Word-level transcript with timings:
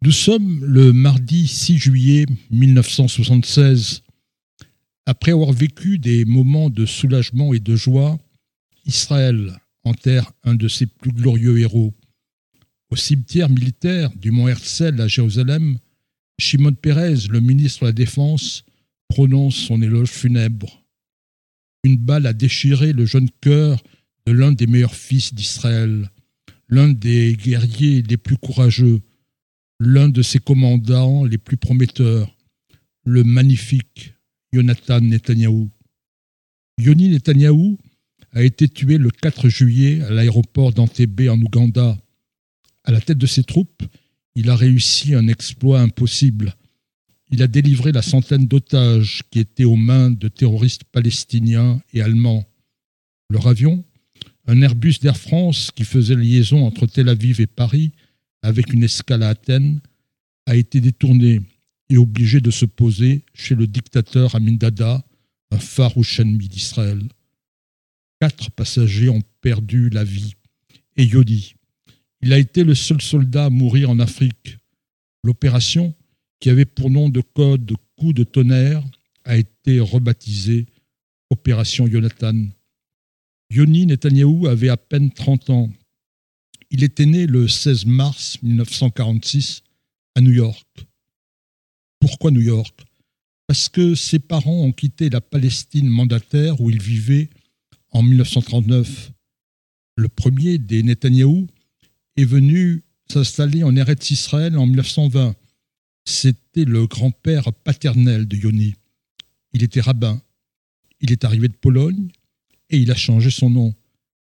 Nous 0.00 0.12
sommes 0.12 0.64
le 0.64 0.92
mardi 0.92 1.48
6 1.48 1.76
juillet 1.76 2.24
1976. 2.52 4.04
Après 5.06 5.32
avoir 5.32 5.50
vécu 5.50 5.98
des 5.98 6.24
moments 6.24 6.70
de 6.70 6.86
soulagement 6.86 7.52
et 7.52 7.58
de 7.58 7.74
joie, 7.74 8.16
Israël 8.86 9.60
enterre 9.82 10.30
un 10.44 10.54
de 10.54 10.68
ses 10.68 10.86
plus 10.86 11.10
glorieux 11.10 11.58
héros. 11.58 11.92
Au 12.90 12.96
cimetière 12.96 13.48
militaire 13.48 14.14
du 14.14 14.30
mont 14.30 14.46
Herzl 14.46 15.00
à 15.00 15.08
Jérusalem, 15.08 15.78
Shimon 16.38 16.74
Peres, 16.74 17.28
le 17.28 17.40
ministre 17.40 17.80
de 17.80 17.86
la 17.86 17.92
Défense, 17.92 18.64
prononce 19.08 19.56
son 19.56 19.82
éloge 19.82 20.10
funèbre. 20.10 20.84
Une 21.82 21.96
balle 21.96 22.26
a 22.26 22.32
déchiré 22.32 22.92
le 22.92 23.04
jeune 23.04 23.30
cœur 23.40 23.82
de 24.26 24.32
l'un 24.32 24.52
des 24.52 24.68
meilleurs 24.68 24.94
fils 24.94 25.34
d'Israël, 25.34 26.08
l'un 26.68 26.88
des 26.88 27.34
guerriers 27.34 28.02
les 28.02 28.16
plus 28.16 28.36
courageux, 28.36 29.00
l'un 29.80 30.08
de 30.08 30.22
ses 30.22 30.38
commandants 30.38 31.24
les 31.24 31.38
plus 31.38 31.56
prometteurs, 31.56 32.34
le 33.04 33.24
magnifique 33.24 34.14
Jonathan 34.52 35.00
Netanyahou. 35.00 35.70
Yoni 36.78 37.08
Netanyahou 37.08 37.78
a 38.32 38.42
été 38.42 38.68
tué 38.68 38.98
le 38.98 39.10
4 39.10 39.48
juillet 39.48 40.02
à 40.02 40.10
l'aéroport 40.10 40.72
d'Antébé 40.72 41.28
en 41.28 41.40
Ouganda. 41.40 41.98
À 42.84 42.92
la 42.92 43.00
tête 43.00 43.18
de 43.18 43.26
ses 43.26 43.44
troupes, 43.44 43.82
il 44.34 44.50
a 44.50 44.56
réussi 44.56 45.14
un 45.14 45.28
exploit 45.28 45.80
impossible. 45.80 46.54
Il 47.30 47.42
a 47.42 47.46
délivré 47.46 47.92
la 47.92 48.02
centaine 48.02 48.46
d'otages 48.46 49.22
qui 49.30 49.40
étaient 49.40 49.64
aux 49.64 49.76
mains 49.76 50.10
de 50.10 50.28
terroristes 50.28 50.84
palestiniens 50.84 51.82
et 51.92 52.00
allemands. 52.00 52.46
Leur 53.30 53.46
avion, 53.46 53.84
un 54.46 54.62
Airbus 54.62 54.94
d'Air 55.02 55.16
France 55.16 55.70
qui 55.74 55.84
faisait 55.84 56.14
liaison 56.14 56.64
entre 56.64 56.86
Tel 56.86 57.08
Aviv 57.08 57.40
et 57.40 57.46
Paris, 57.46 57.92
avec 58.42 58.72
une 58.72 58.84
escale 58.84 59.22
à 59.22 59.30
Athènes, 59.30 59.80
a 60.46 60.56
été 60.56 60.80
détourné 60.80 61.40
et 61.90 61.96
obligé 61.96 62.40
de 62.40 62.50
se 62.50 62.64
poser 62.64 63.24
chez 63.34 63.54
le 63.54 63.66
dictateur 63.66 64.34
Amin 64.34 64.54
Dada, 64.54 65.04
un 65.50 65.58
farouche 65.58 66.20
ennemi 66.20 66.48
d'Israël. 66.48 67.02
Quatre 68.20 68.50
passagers 68.50 69.08
ont 69.08 69.22
perdu 69.40 69.88
la 69.90 70.04
vie. 70.04 70.34
Et 70.96 71.04
Yodi, 71.04 71.54
il 72.20 72.32
a 72.32 72.38
été 72.38 72.64
le 72.64 72.74
seul 72.74 73.00
soldat 73.00 73.46
à 73.46 73.50
mourir 73.50 73.90
en 73.90 73.98
Afrique. 74.00 74.58
L'opération, 75.22 75.94
qui 76.40 76.50
avait 76.50 76.64
pour 76.64 76.90
nom 76.90 77.08
de 77.08 77.20
code 77.20 77.72
coup 77.96 78.12
de 78.12 78.24
tonnerre, 78.24 78.82
a 79.24 79.36
été 79.36 79.80
rebaptisée 79.80 80.66
Opération 81.30 81.86
Jonathan. 81.86 82.46
Yoni 83.50 83.86
Netanyahou 83.86 84.46
avait 84.46 84.68
à 84.70 84.76
peine 84.76 85.10
30 85.10 85.50
ans 85.50 85.70
il 86.70 86.84
était 86.84 87.06
né 87.06 87.26
le 87.26 87.48
16 87.48 87.86
mars 87.86 88.38
1946 88.42 89.62
à 90.14 90.20
New 90.20 90.32
York. 90.32 90.66
Pourquoi 92.00 92.30
New 92.30 92.40
York? 92.40 92.84
Parce 93.46 93.68
que 93.68 93.94
ses 93.94 94.18
parents 94.18 94.62
ont 94.62 94.72
quitté 94.72 95.08
la 95.08 95.20
Palestine 95.20 95.88
mandataire 95.88 96.60
où 96.60 96.70
ils 96.70 96.82
vivaient 96.82 97.30
en 97.90 98.02
1939. 98.02 99.12
Le 99.96 100.08
premier 100.08 100.58
des 100.58 100.82
Netanyahou 100.82 101.46
est 102.16 102.24
venu 102.24 102.84
s'installer 103.10 103.64
en 103.64 103.74
Eretz 103.74 104.10
Israël 104.10 104.56
en 104.58 104.66
1920. 104.66 105.34
C'était 106.04 106.64
le 106.64 106.86
grand-père 106.86 107.52
paternel 107.52 108.28
de 108.28 108.36
Yoni. 108.36 108.74
Il 109.52 109.62
était 109.62 109.80
rabbin. 109.80 110.20
Il 111.00 111.12
est 111.12 111.24
arrivé 111.24 111.48
de 111.48 111.54
Pologne 111.54 112.10
et 112.70 112.78
il 112.78 112.90
a 112.90 112.96
changé 112.96 113.30
son 113.30 113.50
nom. 113.50 113.74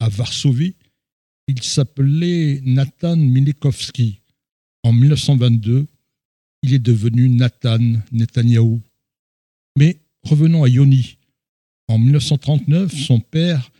À 0.00 0.08
Varsovie, 0.08 0.76
il 1.46 1.62
s'appelait 1.62 2.60
Nathan 2.64 3.16
Milikowski. 3.16 4.20
En 4.82 4.92
1922, 4.92 5.86
il 6.62 6.74
est 6.74 6.78
devenu 6.78 7.28
Nathan 7.28 7.78
Netanyahou. 8.12 8.82
Mais 9.76 10.00
revenons 10.22 10.64
à 10.64 10.68
Yoni. 10.68 11.18
En 11.88 11.98
1939, 11.98 12.94
son 12.94 13.20
père, 13.20 13.70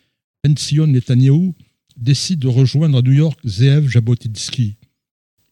Pension 0.43 0.87
Netanyahou, 0.87 1.55
décide 1.97 2.41
de 2.41 2.49
rejoindre 2.49 2.99
à 2.99 3.03
New 3.03 3.13
York 3.13 3.39
Zeev 3.47 3.89
Jabotinsky. 3.89 4.77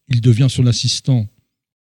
Il 0.09 0.21
devient 0.21 0.49
son 0.51 0.67
assistant. 0.67 1.29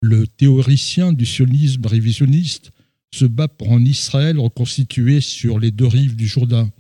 Le 0.02 0.28
théoricien 0.28 1.14
du 1.14 1.26
sionisme 1.26 1.86
révisionniste 1.86 2.72
se 3.12 3.26
bat 3.26 3.48
pour 3.48 3.72
un 3.72 3.84
Israël 3.86 4.38
reconstitué 4.38 5.22
sur 5.22 5.60
les 5.60 5.72
deux 5.72 5.88
rives 5.88 6.16
du 6.16 6.28
Jourdain. 6.28 6.72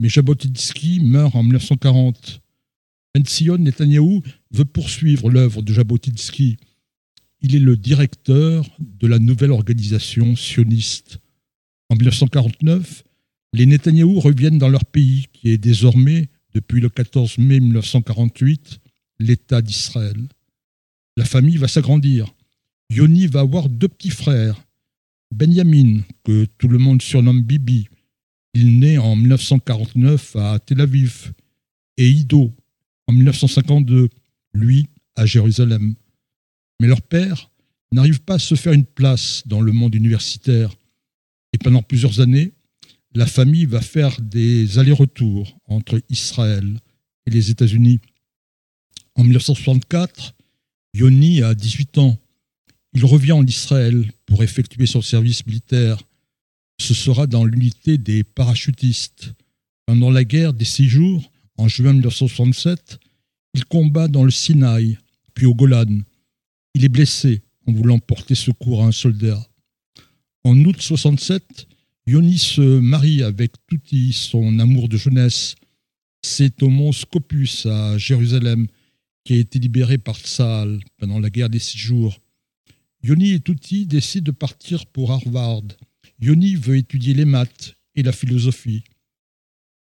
Mais 0.00 0.08
Jabotinsky 0.08 1.00
meurt 1.00 1.34
en 1.36 1.42
1940. 1.42 2.40
Benzion 3.14 3.58
Netanyahou 3.58 4.22
veut 4.50 4.64
poursuivre 4.64 5.30
l'œuvre 5.30 5.62
de 5.62 5.72
Jabotinsky. 5.72 6.56
Il 7.40 7.54
est 7.54 7.60
le 7.60 7.76
directeur 7.76 8.64
de 8.78 9.06
la 9.06 9.18
nouvelle 9.18 9.52
organisation 9.52 10.36
sioniste. 10.36 11.18
En 11.88 11.96
1949, 11.96 13.04
les 13.54 13.66
Netanyahou 13.66 14.20
reviennent 14.20 14.58
dans 14.58 14.68
leur 14.68 14.84
pays, 14.84 15.26
qui 15.32 15.50
est 15.50 15.58
désormais, 15.58 16.28
depuis 16.54 16.80
le 16.80 16.88
14 16.88 17.38
mai 17.38 17.60
1948, 17.60 18.80
l'État 19.18 19.62
d'Israël. 19.62 20.16
La 21.16 21.24
famille 21.24 21.56
va 21.56 21.68
s'agrandir. 21.68 22.34
Yoni 22.90 23.26
va 23.26 23.40
avoir 23.40 23.68
deux 23.68 23.88
petits 23.88 24.10
frères. 24.10 24.62
Benjamin, 25.34 26.00
que 26.24 26.46
tout 26.58 26.68
le 26.68 26.78
monde 26.78 27.02
surnomme 27.02 27.42
Bibi. 27.42 27.88
Il 28.54 28.78
naît 28.78 28.98
en 28.98 29.16
1949 29.16 30.36
à 30.36 30.58
Tel 30.58 30.80
Aviv. 30.80 31.32
Et 31.96 32.08
Ido, 32.08 32.52
en 33.08 33.12
1952, 33.12 34.08
lui, 34.52 34.88
à 35.16 35.26
Jérusalem. 35.26 35.94
Mais 36.80 36.86
leur 36.86 37.02
père 37.02 37.50
n'arrive 37.90 38.20
pas 38.20 38.34
à 38.34 38.38
se 38.38 38.54
faire 38.54 38.74
une 38.74 38.84
place 38.84 39.42
dans 39.46 39.60
le 39.60 39.72
monde 39.72 39.94
universitaire. 39.94 40.74
Et 41.52 41.58
pendant 41.58 41.82
plusieurs 41.82 42.20
années, 42.20 42.52
la 43.14 43.26
famille 43.26 43.64
va 43.64 43.80
faire 43.80 44.20
des 44.20 44.78
allers-retours 44.78 45.58
entre 45.66 46.00
Israël 46.10 46.80
et 47.26 47.30
les 47.30 47.50
États-Unis. 47.50 48.00
En 49.14 49.24
1964, 49.24 50.34
Yoni 50.94 51.42
a 51.42 51.54
18 51.54 51.98
ans. 51.98 52.18
Il 52.92 53.04
revient 53.04 53.32
en 53.32 53.46
Israël 53.46 54.12
pour 54.26 54.42
effectuer 54.42 54.86
son 54.86 55.02
service 55.02 55.46
militaire. 55.46 56.02
Ce 56.80 56.94
sera 56.94 57.26
dans 57.26 57.44
l'unité 57.44 57.98
des 57.98 58.22
parachutistes. 58.22 59.32
Pendant 59.86 60.10
la 60.10 60.24
guerre 60.24 60.52
des 60.52 60.66
six 60.66 60.88
jours, 60.88 61.32
en 61.58 61.68
juin 61.68 61.92
1967, 61.92 62.98
il 63.54 63.64
combat 63.64 64.08
dans 64.08 64.24
le 64.24 64.30
Sinaï, 64.30 64.96
puis 65.34 65.46
au 65.46 65.54
Golan. 65.54 66.00
Il 66.74 66.84
est 66.84 66.88
blessé 66.88 67.42
en 67.66 67.72
voulant 67.72 67.98
porter 67.98 68.34
secours 68.34 68.82
à 68.82 68.86
un 68.86 68.92
soldat. 68.92 69.44
En 70.44 70.52
août 70.52 70.78
1967, 70.78 71.66
Yoni 72.06 72.38
se 72.38 72.78
marie 72.78 73.22
avec 73.22 73.52
Touti, 73.66 74.12
son 74.12 74.58
amour 74.60 74.88
de 74.88 74.96
jeunesse. 74.96 75.56
C'est 76.22 76.62
au 76.62 76.68
mont 76.68 76.92
Scopus 76.92 77.66
à 77.66 77.98
Jérusalem 77.98 78.66
qui 79.24 79.34
a 79.34 79.36
été 79.36 79.58
libéré 79.58 79.98
par 79.98 80.16
Tsahal 80.16 80.80
pendant 80.96 81.18
la 81.18 81.28
guerre 81.28 81.50
des 81.50 81.58
six 81.58 81.76
jours. 81.76 82.18
Yoni 83.02 83.32
et 83.32 83.40
Touti 83.40 83.84
décident 83.84 84.24
de 84.24 84.30
partir 84.30 84.86
pour 84.86 85.12
Harvard. 85.12 85.64
Yoni 86.20 86.54
veut 86.54 86.76
étudier 86.76 87.14
les 87.14 87.24
maths 87.24 87.74
et 87.94 88.02
la 88.02 88.12
philosophie. 88.12 88.84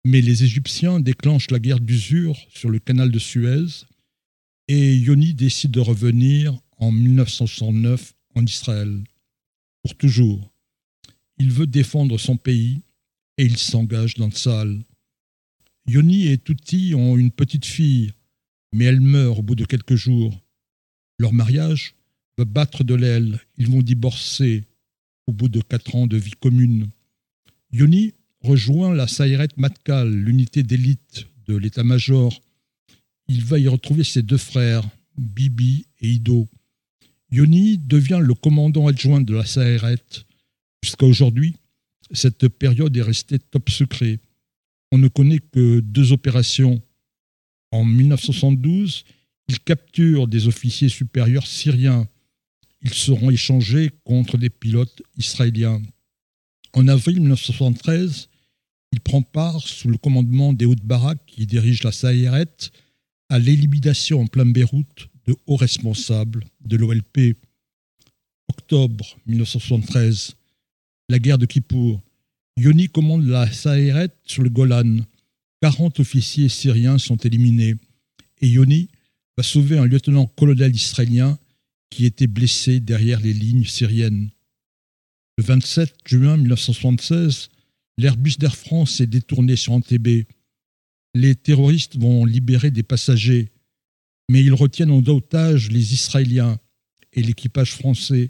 Mais 0.06 0.22
les 0.22 0.44
Égyptiens 0.44 1.00
déclenchent 1.00 1.52
la 1.52 1.60
guerre 1.60 1.80
d'usure 1.80 2.38
sur 2.54 2.70
le 2.70 2.80
canal 2.80 3.12
de 3.12 3.20
Suez 3.20 3.86
et 4.68 4.96
Yoni 4.96 5.34
décide 5.34 5.72
de 5.72 5.80
revenir 5.80 6.58
en 6.78 6.92
1969 6.92 8.14
en 8.36 8.46
Israël, 8.46 9.04
pour 9.82 9.96
toujours. 9.96 10.52
Il 11.38 11.52
veut 11.52 11.68
défendre 11.68 12.18
son 12.18 12.38
pays 12.38 12.82
et 13.38 13.46
il 13.46 13.58
s'engage 13.58 14.16
dans 14.16 14.28
le 14.28 14.32
salle. 14.32 14.84
Yoni 15.86 16.28
et 16.28 16.38
Touti 16.38 16.94
ont 16.96 17.18
une 17.18 17.32
petite 17.32 17.66
fille, 17.66 18.12
mais 18.74 18.86
elle 18.86 19.02
meurt 19.02 19.40
au 19.40 19.42
bout 19.42 19.56
de 19.56 19.66
quelques 19.66 19.96
jours. 19.96 20.42
Leur 21.20 21.34
mariage 21.34 21.96
va 22.38 22.46
battre 22.46 22.84
de 22.84 22.96
l'aile. 22.96 23.40
Ils 23.58 23.70
vont 23.70 23.82
divorcer 23.82 24.64
au 25.28 25.34
bout 25.34 25.50
de 25.50 25.62
quatre 25.62 25.96
ans 25.96 26.08
de 26.08 26.18
vie 26.18 26.32
commune. 26.40 26.90
Yoni 27.72 28.14
rejoint 28.44 28.94
la 28.94 29.08
Sayeret 29.08 29.50
Matkal, 29.58 30.10
l'unité 30.10 30.64
d'élite 30.64 31.28
de 31.48 31.56
l'état-major. 31.56 32.42
Il 33.28 33.44
va 33.44 33.58
y 33.58 33.68
retrouver 33.68 34.04
ses 34.04 34.22
deux 34.22 34.38
frères, 34.38 34.84
Bibi 35.18 35.86
et 36.02 36.10
Ido. 36.10 36.48
Yoni 37.32 37.78
devient 37.78 38.20
le 38.22 38.34
commandant 38.34 38.88
adjoint 38.88 39.22
de 39.22 39.34
la 39.34 39.46
Sayeret. 39.46 40.04
Jusqu'à 40.84 41.06
aujourd'hui, 41.06 41.56
cette 42.12 42.48
période 42.50 42.96
est 42.96 43.02
restée 43.02 43.40
top 43.40 43.70
secret. 43.70 44.20
On 44.92 44.98
ne 44.98 45.08
connaît 45.08 45.40
que 45.40 45.80
deux 45.80 46.12
opérations. 46.12 46.82
En 47.72 47.86
1972, 47.86 49.06
il 49.48 49.60
capture 49.62 50.28
des 50.28 50.48
officiers 50.48 50.90
supérieurs 50.90 51.48
syriens. 51.48 52.08
Ils 52.82 52.94
seront 52.94 53.32
échangés 53.32 53.90
contre 54.04 54.38
des 54.38 54.50
pilotes 54.50 55.02
israéliens. 55.18 55.82
En 56.74 56.88
avril 56.88 57.20
1973, 57.22 58.30
il 58.94 59.00
prend 59.00 59.24
part, 59.24 59.68
sous 59.68 59.90
le 59.90 59.98
commandement 59.98 60.54
d'Ehud 60.54 60.80
Barak, 60.84 61.18
qui 61.26 61.48
dirige 61.48 61.82
la 61.82 61.92
Sayeret, 61.92 62.46
à 63.28 63.40
l'élimination 63.40 64.22
en 64.22 64.28
plein 64.28 64.46
Beyrouth 64.46 65.10
de 65.26 65.36
hauts 65.48 65.56
responsables 65.56 66.46
de 66.64 66.78
l'OLP. 66.78 67.36
Octobre 68.50 69.18
1973, 69.26 70.36
la 71.10 71.18
guerre 71.18 71.40
de 71.40 71.48
Kippour. 71.48 72.04
Yoni 72.56 72.88
commande 72.88 73.26
la 73.26 73.52
Saheret 73.52 74.12
sur 74.26 74.44
le 74.44 74.52
Golan. 74.52 75.00
40 75.64 76.00
officiers 76.00 76.50
syriens 76.50 77.00
sont 77.00 77.18
éliminés 77.18 77.74
et 78.42 78.48
Yoni 78.48 78.90
va 79.36 79.42
sauver 79.42 79.80
un 79.80 79.88
lieutenant-colonel 79.88 80.76
israélien 80.76 81.40
qui 81.90 82.06
était 82.06 82.28
blessé 82.28 82.80
derrière 82.80 83.22
les 83.22 83.34
lignes 83.34 83.66
syriennes. 83.66 84.30
Le 85.40 85.44
27 85.46 85.96
juin 86.06 86.38
1976, 86.38 87.50
l'Airbus 87.98 88.38
d'Air 88.40 88.56
France 88.56 89.02
est 89.02 89.08
détourné 89.08 89.56
sur 89.56 89.74
Antébé. 89.74 90.28
Les 91.14 91.36
terroristes 91.36 91.98
vont 91.98 92.26
libérer 92.26 92.72
des 92.72 92.84
passagers, 92.84 93.52
mais 94.30 94.42
ils 94.44 94.54
retiennent 94.54 94.92
en 94.92 95.06
otage 95.06 95.70
les 95.70 95.94
Israéliens 95.94 96.60
et 97.14 97.22
l'équipage 97.22 97.74
français. 97.74 98.30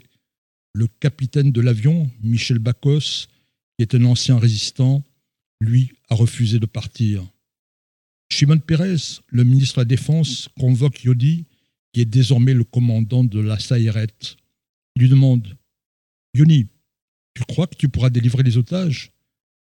Le 0.74 0.86
capitaine 0.86 1.52
de 1.52 1.60
l'avion, 1.60 2.10
Michel 2.22 2.58
Bacos, 2.58 3.28
qui 3.76 3.82
est 3.82 3.94
un 3.94 4.04
ancien 4.04 4.38
résistant, 4.38 5.02
lui 5.60 5.92
a 6.10 6.14
refusé 6.14 6.58
de 6.58 6.66
partir. 6.66 7.24
Shimon 8.30 8.58
Peres, 8.58 9.22
le 9.28 9.44
ministre 9.44 9.76
de 9.76 9.80
la 9.82 9.84
Défense, 9.86 10.48
convoque 10.58 11.04
Yodi, 11.04 11.46
qui 11.92 12.00
est 12.00 12.04
désormais 12.04 12.54
le 12.54 12.64
commandant 12.64 13.24
de 13.24 13.40
la 13.40 13.58
Sayeret. 13.58 14.08
Il 14.96 15.02
lui 15.02 15.08
demande 15.08 15.56
Yoni, 16.34 16.66
tu 17.34 17.44
crois 17.44 17.66
que 17.66 17.76
tu 17.76 17.88
pourras 17.88 18.10
délivrer 18.10 18.42
les 18.42 18.56
otages? 18.56 19.13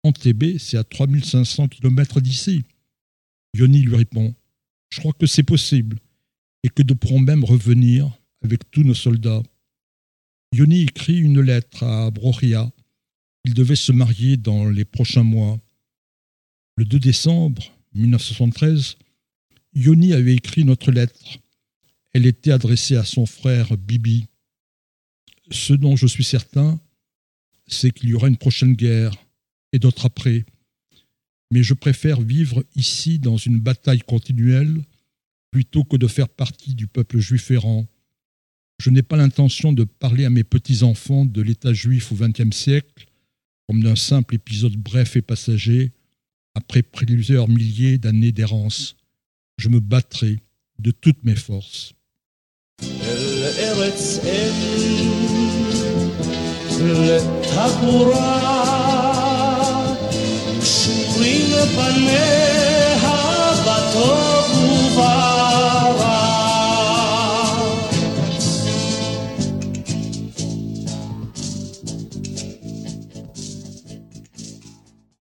Antébé, 0.04 0.58
c'est 0.58 0.76
à 0.76 0.84
3500 0.84 1.68
km 1.68 2.20
d'ici. 2.20 2.62
Yoni 3.54 3.82
lui 3.82 3.96
répond 3.96 4.34
Je 4.90 5.00
crois 5.00 5.12
que 5.12 5.26
c'est 5.26 5.42
possible 5.42 5.98
et 6.62 6.68
que 6.68 6.82
nous 6.82 6.94
pourrons 6.94 7.20
même 7.20 7.44
revenir 7.44 8.10
avec 8.42 8.70
tous 8.70 8.84
nos 8.84 8.94
soldats. 8.94 9.42
Yoni 10.52 10.82
écrit 10.82 11.18
une 11.18 11.40
lettre 11.40 11.82
à 11.82 12.10
Broria. 12.10 12.70
Il 13.44 13.54
devait 13.54 13.76
se 13.76 13.92
marier 13.92 14.36
dans 14.36 14.68
les 14.68 14.84
prochains 14.84 15.24
mois. 15.24 15.58
Le 16.76 16.84
2 16.84 16.98
décembre 16.98 17.62
1973, 17.94 18.96
Yoni 19.74 20.12
avait 20.12 20.34
écrit 20.34 20.64
notre 20.64 20.90
lettre. 20.90 21.38
Elle 22.12 22.26
était 22.26 22.52
adressée 22.52 22.96
à 22.96 23.04
son 23.04 23.26
frère 23.26 23.76
Bibi. 23.76 24.26
Ce 25.50 25.72
dont 25.72 25.96
je 25.96 26.06
suis 26.06 26.24
certain, 26.24 26.80
c'est 27.66 27.90
qu'il 27.90 28.10
y 28.10 28.14
aura 28.14 28.28
une 28.28 28.36
prochaine 28.36 28.74
guerre 28.74 29.12
et 29.72 29.78
d'autres 29.78 30.06
après. 30.06 30.44
Mais 31.50 31.62
je 31.62 31.74
préfère 31.74 32.20
vivre 32.20 32.64
ici 32.74 33.18
dans 33.18 33.36
une 33.36 33.58
bataille 33.58 34.00
continuelle 34.00 34.82
plutôt 35.50 35.84
que 35.84 35.96
de 35.96 36.06
faire 36.06 36.28
partie 36.28 36.74
du 36.74 36.86
peuple 36.86 37.18
juif 37.18 37.50
errant. 37.50 37.86
Je 38.80 38.90
n'ai 38.90 39.02
pas 39.02 39.16
l'intention 39.16 39.72
de 39.72 39.84
parler 39.84 40.24
à 40.24 40.30
mes 40.30 40.44
petits-enfants 40.44 41.24
de 41.24 41.42
l'État 41.42 41.72
juif 41.72 42.12
au 42.12 42.16
XXe 42.16 42.54
siècle 42.54 43.06
comme 43.66 43.82
d'un 43.82 43.96
simple 43.96 44.34
épisode 44.34 44.76
bref 44.76 45.16
et 45.16 45.22
passager 45.22 45.92
après 46.54 46.82
plusieurs 46.82 47.48
milliers 47.48 47.98
d'années 47.98 48.32
d'errance. 48.32 48.96
Je 49.58 49.68
me 49.68 49.80
battrai 49.80 50.38
de 50.78 50.90
toutes 50.90 51.22
mes 51.24 51.36
forces. 51.36 51.92
πριν 61.14 61.52
επανέλθω 61.52 62.37